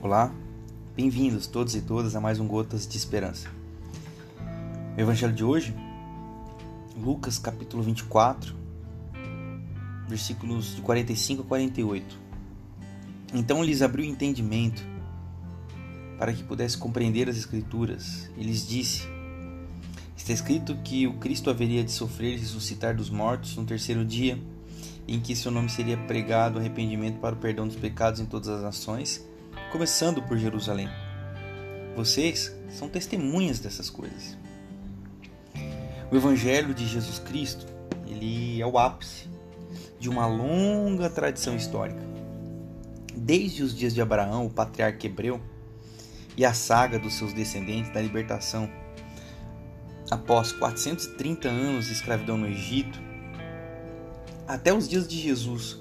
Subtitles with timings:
[0.00, 0.32] Olá,
[0.94, 3.48] bem-vindos todos e todas a mais um Gotas de Esperança.
[4.96, 5.74] O Evangelho de hoje,
[6.96, 8.54] Lucas capítulo 24,
[10.06, 12.16] versículos de 45 a 48.
[13.34, 14.86] Então lhes abriu o entendimento
[16.16, 19.02] para que pudesse compreender as Escrituras e lhes disse:
[20.16, 24.40] Está escrito que o Cristo haveria de sofrer e ressuscitar dos mortos no terceiro dia,
[25.08, 28.62] em que seu nome seria pregado arrependimento para o perdão dos pecados em todas as
[28.62, 29.27] nações,
[29.70, 30.88] começando por Jerusalém.
[31.94, 34.36] Vocês são testemunhas dessas coisas.
[36.10, 37.66] O Evangelho de Jesus Cristo,
[38.06, 39.28] ele é o ápice
[39.98, 42.00] de uma longa tradição histórica.
[43.14, 45.40] Desde os dias de Abraão, o patriarca hebreu,
[46.34, 48.70] e a saga dos seus descendentes da libertação
[50.08, 52.98] após 430 anos de escravidão no Egito,
[54.46, 55.78] até os dias de Jesus,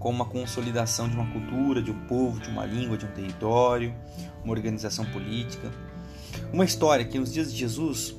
[0.00, 3.94] com uma consolidação de uma cultura, de um povo, de uma língua, de um território,
[4.42, 5.70] uma organização política.
[6.52, 8.16] Uma história que nos dias de Jesus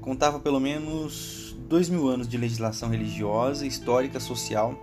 [0.00, 4.78] contava pelo menos dois mil anos de legislação religiosa, histórica, social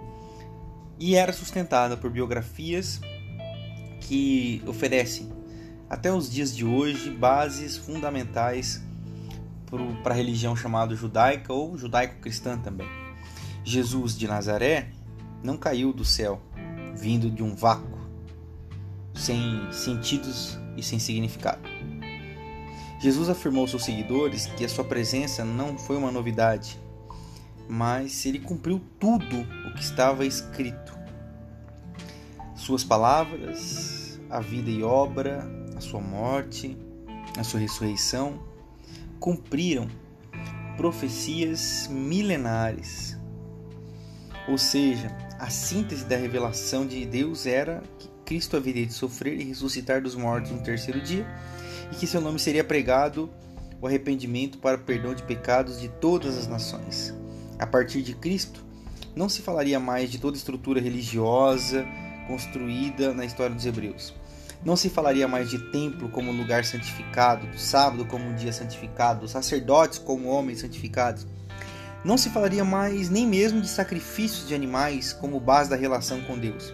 [1.00, 3.00] e era sustentada por biografias
[4.02, 5.32] que oferecem
[5.90, 8.84] até os dias de hoje bases fundamentais
[10.04, 12.88] para a religião chamada judaica ou judaico-cristã também.
[13.64, 14.90] Jesus de Nazaré
[15.46, 16.42] não caiu do céu,
[16.96, 18.00] vindo de um vácuo,
[19.14, 21.62] sem sentidos e sem significado.
[23.00, 26.82] Jesus afirmou aos seus seguidores que a sua presença não foi uma novidade,
[27.70, 30.98] mas ele cumpriu tudo o que estava escrito.
[32.56, 36.76] Suas palavras, a vida e obra, a sua morte,
[37.38, 38.40] a sua ressurreição,
[39.20, 39.88] cumpriram
[40.76, 43.16] profecias milenares.
[44.48, 49.44] Ou seja, a síntese da revelação de Deus era que Cristo haveria de sofrer e
[49.44, 51.26] ressuscitar dos mortos no terceiro dia
[51.92, 53.30] e que seu nome seria pregado
[53.82, 57.14] o arrependimento para o perdão de pecados de todas as nações.
[57.60, 58.66] A partir de Cristo,
[59.16, 61.86] não se falaria mais de toda estrutura religiosa
[62.28, 64.14] construída na história dos hebreus
[64.66, 69.22] não se falaria mais de templo como lugar santificado, do sábado como um dia santificado,
[69.22, 71.28] dos sacerdotes como homens santificados.
[72.06, 76.38] Não se falaria mais nem mesmo de sacrifícios de animais como base da relação com
[76.38, 76.74] Deus.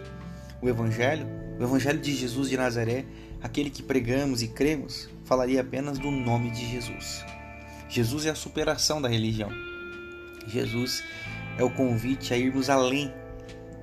[0.60, 1.26] O Evangelho,
[1.58, 3.04] o Evangelho de Jesus de Nazaré,
[3.42, 7.24] aquele que pregamos e cremos, falaria apenas do nome de Jesus.
[7.88, 9.50] Jesus é a superação da religião.
[10.46, 11.02] Jesus
[11.58, 13.12] é o convite a irmos além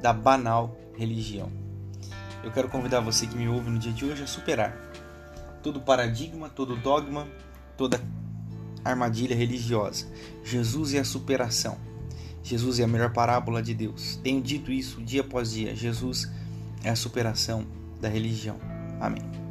[0.01, 1.51] da banal religião
[2.43, 4.75] eu quero convidar você que me ouve no dia de hoje a superar
[5.61, 7.27] todo paradigma, todo dogma,
[7.75, 8.01] toda
[8.89, 10.05] armadilha religiosa.
[10.43, 11.77] Jesus é a superação.
[12.43, 14.19] Jesus é a melhor parábola de Deus.
[14.23, 15.75] Tenho dito isso dia após dia.
[15.75, 16.29] Jesus
[16.83, 17.65] é a superação
[18.01, 18.57] da religião.
[18.99, 19.48] Amém.